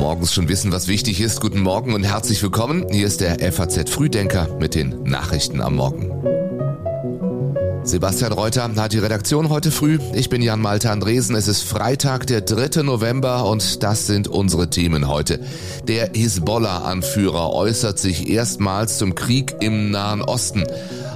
[0.00, 1.40] Morgens schon wissen, was wichtig ist.
[1.40, 2.86] Guten Morgen und herzlich willkommen.
[2.90, 6.10] Hier ist der FAZ Frühdenker mit den Nachrichten am Morgen.
[7.88, 9.98] Sebastian Reuter hat die Redaktion heute früh.
[10.12, 11.34] Ich bin Jan Malte Andresen.
[11.34, 12.82] Es ist Freitag, der 3.
[12.82, 15.40] November und das sind unsere Themen heute.
[15.84, 20.64] Der Hisbollah-Anführer äußert sich erstmals zum Krieg im Nahen Osten.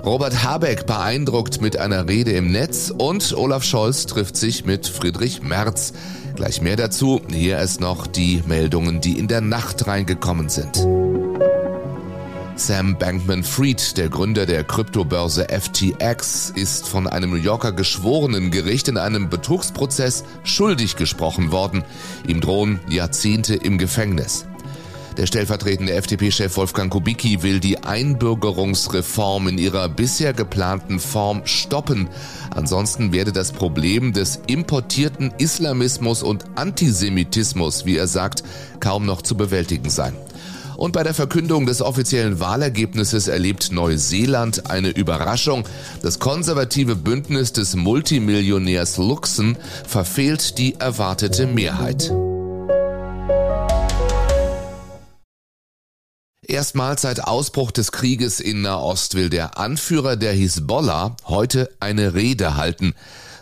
[0.02, 5.43] Robert Habeck beeindruckt mit einer Rede im Netz und Olaf Scholz trifft sich mit Friedrich
[5.43, 5.93] Merz.
[6.36, 7.20] Gleich mehr dazu.
[7.30, 10.89] Hier ist noch die Meldungen, die in der Nacht reingekommen sind.
[12.66, 19.29] Sam Bankman-Fried, der Gründer der Kryptobörse FTX, ist von einem New Yorker Geschworenengericht in einem
[19.29, 21.83] Betrugsprozess schuldig gesprochen worden.
[22.25, 24.47] Ihm drohen Jahrzehnte im Gefängnis.
[25.17, 32.09] Der stellvertretende FDP-Chef Wolfgang Kubicki will die Einbürgerungsreform in ihrer bisher geplanten Form stoppen.
[32.51, 38.45] Ansonsten werde das Problem des importierten Islamismus und Antisemitismus, wie er sagt,
[38.79, 40.14] kaum noch zu bewältigen sein.
[40.77, 45.64] Und bei der Verkündung des offiziellen Wahlergebnisses erlebt Neuseeland eine Überraschung.
[46.03, 49.56] Das konservative Bündnis des Multimillionärs Luxon
[49.87, 52.12] verfehlt die erwartete Mehrheit.
[56.53, 62.57] Erstmals seit Ausbruch des Krieges in Nahost will der Anführer der Hisbollah heute eine Rede
[62.57, 62.95] halten.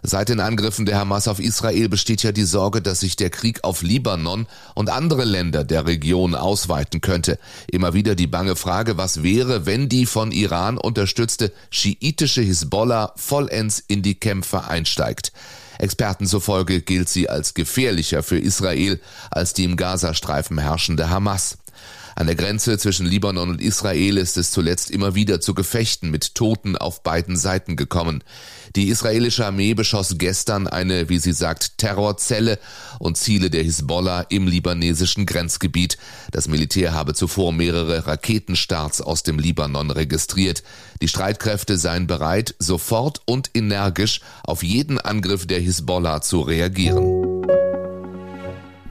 [0.03, 3.65] Seit den Angriffen der Hamas auf Israel besteht ja die Sorge, dass sich der Krieg
[3.65, 7.39] auf Libanon und andere Länder der Region ausweiten könnte.
[7.71, 13.83] Immer wieder die bange Frage, was wäre, wenn die von Iran unterstützte schiitische Hisbollah vollends
[13.87, 15.33] in die Kämpfe einsteigt.
[15.81, 21.59] Experten zufolge gilt sie als gefährlicher für Israel als die im Gazastreifen herrschende Hamas.
[22.17, 26.35] An der Grenze zwischen Libanon und Israel ist es zuletzt immer wieder zu Gefechten mit
[26.35, 28.23] Toten auf beiden Seiten gekommen.
[28.77, 32.59] Die israelische Armee beschoss gestern eine, wie sie sagt, Terrorzelle
[32.99, 35.99] und Ziele der Hisbollah im libanesischen Grenzgebiet.
[36.31, 40.63] Das Militär habe zuvor mehrere Raketenstarts aus dem Libanon registriert.
[41.03, 47.43] Die Streitkräfte seien bereit, sofort und energisch auf jeden Angriff der Hisbollah zu reagieren.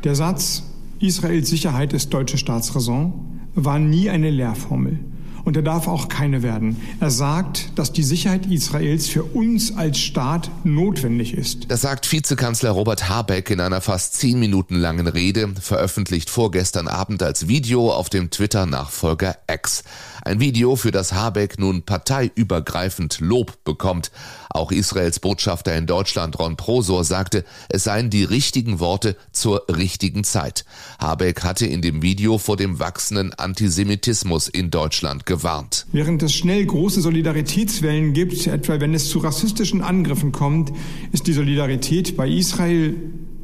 [0.03, 0.63] Der Satz
[1.01, 3.13] Israels Sicherheit ist deutsche Staatsräson
[3.55, 4.99] war nie eine Lehrformel.
[5.45, 6.77] Und er darf auch keine werden.
[6.99, 11.71] Er sagt, dass die Sicherheit Israels für uns als Staat notwendig ist.
[11.71, 17.23] Das sagt Vizekanzler Robert Habeck in einer fast zehn Minuten langen Rede, veröffentlicht vorgestern Abend
[17.23, 19.83] als Video auf dem Twitter-Nachfolger X.
[20.21, 24.11] Ein Video, für das Habeck nun parteiübergreifend Lob bekommt.
[24.49, 30.23] Auch Israels Botschafter in Deutschland Ron Prosor sagte, es seien die richtigen Worte zur richtigen
[30.23, 30.65] Zeit.
[30.99, 35.85] Habeck hatte in dem Video vor dem wachsenden Antisemitismus in Deutschland gewarnt.
[35.93, 40.73] Während es schnell große Solidaritätswellen gibt, etwa wenn es zu rassistischen Angriffen kommt,
[41.13, 42.95] ist die Solidarität bei Israel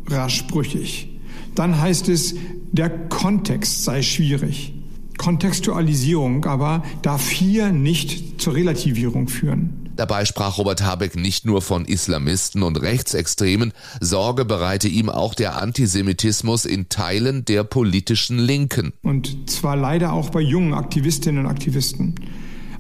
[0.08, 1.08] rasch brüchig.
[1.54, 2.36] Dann heißt es,
[2.74, 4.74] der Kontext sei schwierig.
[5.18, 9.85] Kontextualisierung aber darf hier nicht zur Relativierung führen.
[9.96, 15.62] Dabei sprach Robert Habeck nicht nur von Islamisten und Rechtsextremen, Sorge bereite ihm auch der
[15.62, 18.94] Antisemitismus in Teilen der politischen Linken.
[19.02, 22.16] Und zwar leider auch bei jungen Aktivistinnen und Aktivisten.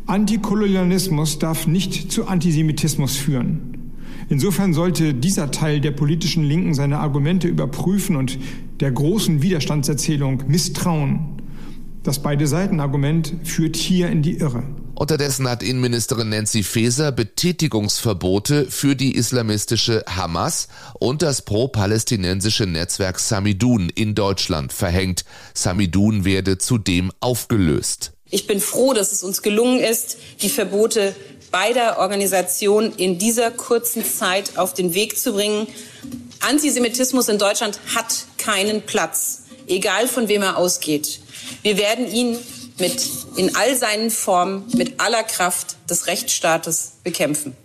[0.07, 3.93] Antikolonialismus darf nicht zu Antisemitismus führen.
[4.29, 8.37] Insofern sollte dieser Teil der politischen Linken seine Argumente überprüfen und
[8.79, 11.34] der großen Widerstandserzählung misstrauen.
[12.05, 14.61] Das beide Seiten Argument führt hier in die Irre.
[14.93, 20.67] Unterdessen hat Innenministerin Nancy Faeser Betätigungsverbote für die islamistische Hamas
[20.99, 25.25] und das pro-palästinensische Netzwerk Samidun in Deutschland verhängt.
[25.55, 28.11] Samidun werde zudem aufgelöst.
[28.29, 31.15] Ich bin froh, dass es uns gelungen ist, die Verbote
[31.49, 35.65] beider Organisationen in dieser kurzen Zeit auf den Weg zu bringen.
[36.41, 41.24] Antisemitismus in Deutschland hat keinen Platz, egal von wem er ausgeht.
[41.61, 42.37] Wir werden ihn
[42.79, 43.07] mit,
[43.37, 47.55] in all seinen Formen mit aller Kraft des Rechtsstaates bekämpfen.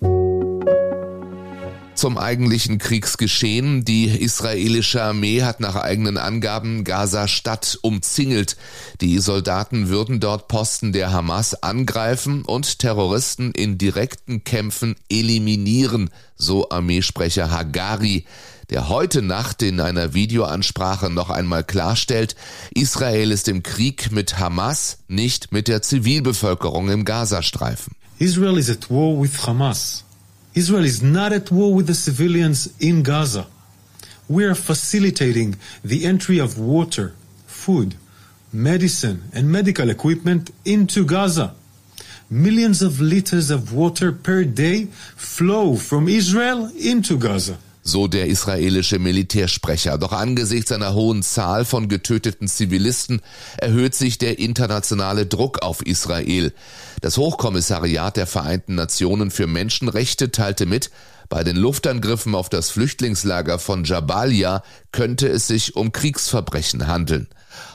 [2.00, 3.84] Zum eigentlichen Kriegsgeschehen.
[3.84, 8.56] Die israelische Armee hat nach eigenen Angaben Gaza-Stadt umzingelt.
[9.02, 16.70] Die Soldaten würden dort Posten der Hamas angreifen und Terroristen in direkten Kämpfen eliminieren, so
[16.70, 18.24] Armeesprecher Hagari
[18.70, 22.34] der heute Nacht in einer Videoansprache noch einmal klarstellt,
[22.72, 27.94] Israel ist im Krieg mit Hamas, nicht mit der Zivilbevölkerung im Gazastreifen.
[28.18, 30.04] Israel is at war with Hamas.
[30.54, 33.46] Israel is not at war with the civilians in Gaza.
[34.28, 37.14] We are facilitating the entry of water,
[37.46, 37.94] food,
[38.52, 41.54] medicine and medical equipment into Gaza.
[42.28, 44.86] Millions of liters of water per day
[45.16, 47.58] flow from Israel into Gaza.
[47.82, 49.98] So der israelische Militärsprecher.
[49.98, 53.20] Doch angesichts einer hohen Zahl von getöteten Zivilisten
[53.56, 56.52] erhöht sich der internationale Druck auf Israel.
[57.00, 60.90] Das Hochkommissariat der Vereinten Nationen für Menschenrechte teilte mit,
[61.28, 67.28] bei den Luftangriffen auf das Flüchtlingslager von Jabalia könnte es sich um Kriegsverbrechen handeln.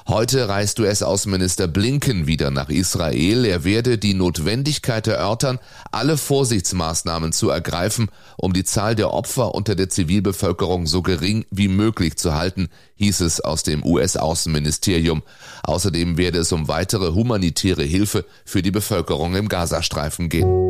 [0.07, 3.45] Heute reist US-Außenminister Blinken wieder nach Israel.
[3.45, 5.59] Er werde die Notwendigkeit erörtern,
[5.91, 11.67] alle Vorsichtsmaßnahmen zu ergreifen, um die Zahl der Opfer unter der Zivilbevölkerung so gering wie
[11.67, 15.23] möglich zu halten, hieß es aus dem US-Außenministerium.
[15.63, 20.64] Außerdem werde es um weitere humanitäre Hilfe für die Bevölkerung im Gazastreifen gehen.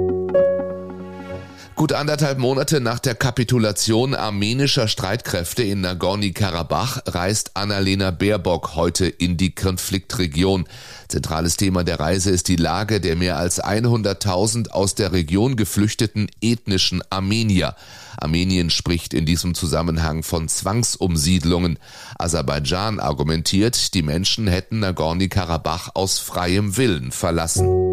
[1.76, 9.36] Gut anderthalb Monate nach der Kapitulation armenischer Streitkräfte in Nagorny-Karabach reist Annalena Baerbock heute in
[9.36, 10.70] die Konfliktregion.
[11.10, 16.32] Zentrales Thema der Reise ist die Lage der mehr als 100.000 aus der Region geflüchteten
[16.40, 17.76] ethnischen Armenier.
[18.16, 21.78] Armenien spricht in diesem Zusammenhang von Zwangsumsiedlungen.
[22.18, 27.85] Aserbaidschan argumentiert, die Menschen hätten Nagorny-Karabach aus freiem Willen verlassen.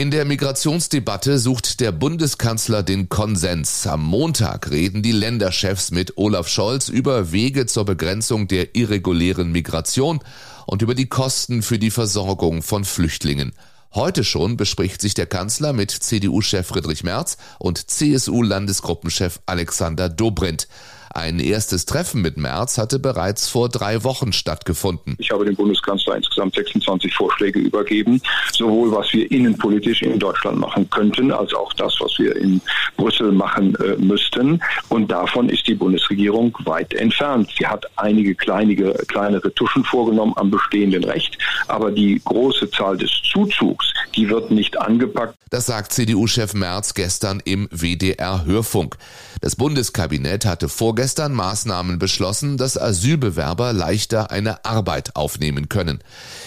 [0.00, 3.86] In der Migrationsdebatte sucht der Bundeskanzler den Konsens.
[3.86, 10.20] Am Montag reden die Länderchefs mit Olaf Scholz über Wege zur Begrenzung der irregulären Migration
[10.64, 13.52] und über die Kosten für die Versorgung von Flüchtlingen.
[13.94, 20.66] Heute schon bespricht sich der Kanzler mit CDU-Chef Friedrich Merz und CSU-Landesgruppenchef Alexander Dobrindt.
[21.12, 25.16] Ein erstes Treffen mit Merz hatte bereits vor drei Wochen stattgefunden.
[25.18, 28.22] Ich habe dem Bundeskanzler insgesamt 26 Vorschläge übergeben,
[28.52, 32.60] sowohl was wir innenpolitisch in Deutschland machen könnten, als auch das, was wir in
[32.96, 34.62] Brüssel machen äh, müssten.
[34.88, 37.50] Und davon ist die Bundesregierung weit entfernt.
[37.58, 41.36] Sie hat einige kleinige, kleinere Tuschen vorgenommen am bestehenden Recht,
[41.66, 45.39] aber die große Zahl des Zuzugs, die wird nicht angepackt.
[45.50, 48.96] Das sagt CDU-Chef Merz gestern im WDR-Hörfunk.
[49.40, 56.04] Das Bundeskabinett hatte vorgestern Maßnahmen beschlossen, dass Asylbewerber leichter eine Arbeit aufnehmen können.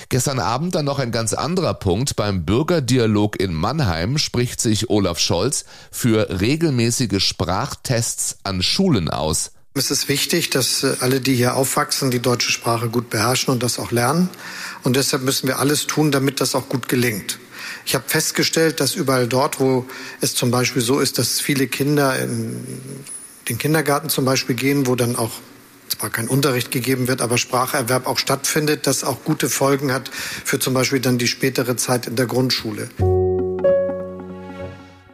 [0.07, 2.15] Gestern Abend dann noch ein ganz anderer Punkt.
[2.15, 9.51] Beim Bürgerdialog in Mannheim spricht sich Olaf Scholz für regelmäßige Sprachtests an Schulen aus.
[9.73, 13.63] Es ist wichtig, dass äh, alle, die hier aufwachsen, die deutsche Sprache gut beherrschen und
[13.63, 14.29] das auch lernen.
[14.83, 17.39] Und deshalb müssen wir alles tun, damit das auch gut gelingt.
[17.85, 19.85] Ich habe festgestellt, dass überall dort, wo
[20.21, 22.65] es zum Beispiel so ist, dass viele Kinder in
[23.49, 25.31] den Kindergarten zum Beispiel gehen, wo dann auch
[25.89, 30.59] zwar kein Unterricht gegeben wird, aber Spracherwerb auch stattfindet, das auch gute Folgen hat für
[30.59, 32.89] zum Beispiel dann die spätere Zeit in der Grundschule.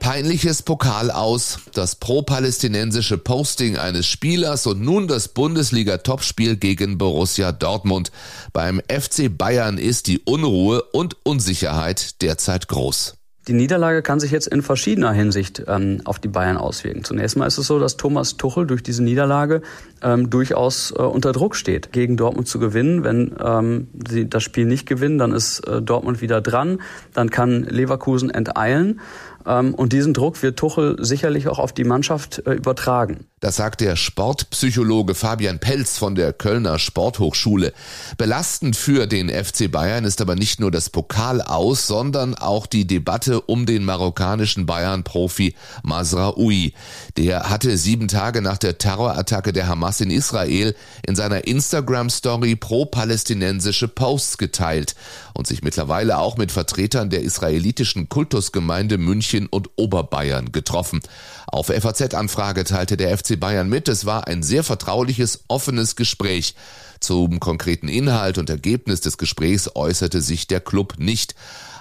[0.09, 8.11] Peinliches Pokal aus, das pro-palästinensische Posting eines Spielers und nun das Bundesliga-Topspiel gegen Borussia Dortmund.
[8.51, 13.19] Beim FC Bayern ist die Unruhe und Unsicherheit derzeit groß.
[13.47, 17.03] Die Niederlage kann sich jetzt in verschiedener Hinsicht ähm, auf die Bayern auswirken.
[17.03, 19.61] Zunächst mal ist es so, dass Thomas Tuchel durch diese Niederlage
[20.03, 23.03] ähm, durchaus äh, unter Druck steht, gegen Dortmund zu gewinnen.
[23.03, 26.79] Wenn ähm, sie das Spiel nicht gewinnen, dann ist äh, Dortmund wieder dran.
[27.13, 28.99] Dann kann Leverkusen enteilen.
[29.49, 33.25] Ähm, und diesen Druck wird Tuchel sicherlich auch auf die Mannschaft äh, übertragen.
[33.39, 37.73] Das sagt der Sportpsychologe Fabian Pelz von der Kölner Sporthochschule.
[38.17, 42.85] Belastend für den FC Bayern ist aber nicht nur das Pokal aus, sondern auch die
[42.85, 46.73] Debatte um den marokkanischen Bayern-Profi Masraoui.
[47.15, 50.75] Der hatte sieben Tage nach der Terrorattacke der Hamas in Israel
[51.07, 54.95] in seiner Instagram-Story pro-palästinensische Posts geteilt
[55.33, 58.97] und sich mittlerweile auch mit Vertretern der israelitischen Kultusgemeinde
[59.39, 60.99] München und Oberbayern getroffen.
[61.47, 66.55] Auf FAZ-Anfrage teilte der FC Bayern mit, es war ein sehr vertrauliches, offenes Gespräch.
[66.99, 71.33] Zum konkreten Inhalt und Ergebnis des Gesprächs äußerte sich der Club nicht.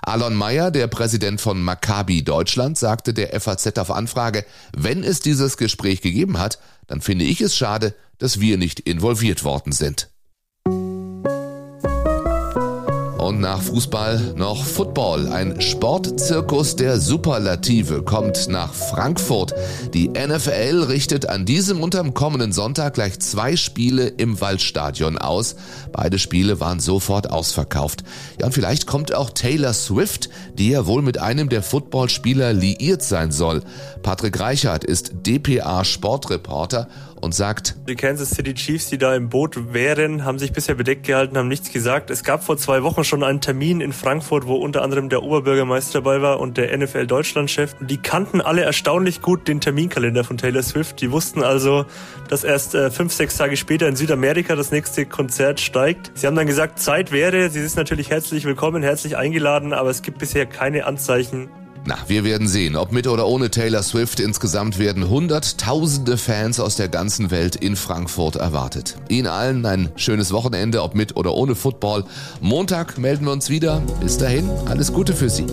[0.02, 4.44] Alon Mayer, der Präsident von Maccabi Deutschland, sagte der FAZ auf Anfrage,
[4.76, 9.42] wenn es dieses Gespräch gegeben hat, dann finde ich es schade, dass wir nicht involviert
[9.42, 10.08] worden sind.
[13.28, 15.30] Und nach Fußball noch Football.
[15.30, 19.52] Ein Sportzirkus der Superlative kommt nach Frankfurt.
[19.92, 25.56] Die NFL richtet an diesem und am kommenden Sonntag gleich zwei Spiele im Waldstadion aus.
[25.92, 28.02] Beide Spiele waren sofort ausverkauft.
[28.40, 33.02] Ja, und vielleicht kommt auch Taylor Swift, die ja wohl mit einem der Footballspieler liiert
[33.02, 33.60] sein soll.
[34.02, 36.88] Patrick Reichert ist DPA Sportreporter
[37.20, 41.06] und sagt, die Kansas City Chiefs, die da im Boot wären, haben sich bisher bedeckt
[41.06, 42.10] gehalten, haben nichts gesagt.
[42.10, 46.00] Es gab vor zwei Wochen schon einen Termin in Frankfurt, wo unter anderem der Oberbürgermeister
[46.00, 47.74] dabei war und der NFL Deutschlandchef.
[47.80, 51.00] Die kannten alle erstaunlich gut den Terminkalender von Taylor Swift.
[51.00, 51.86] Die wussten also,
[52.28, 56.12] dass erst äh, fünf, sechs Tage später in Südamerika das nächste Konzert steigt.
[56.14, 57.50] Sie haben dann gesagt, Zeit wäre.
[57.50, 61.48] Sie ist natürlich herzlich willkommen, herzlich eingeladen, aber es gibt bisher keine Anzeichen,
[61.88, 66.76] Na, wir werden sehen, ob mit oder ohne Taylor Swift insgesamt werden hunderttausende Fans aus
[66.76, 68.96] der ganzen Welt in Frankfurt erwartet.
[69.08, 72.04] Ihnen allen ein schönes Wochenende, ob mit oder ohne Football.
[72.42, 73.80] Montag melden wir uns wieder.
[74.02, 75.46] Bis dahin, alles Gute für Sie.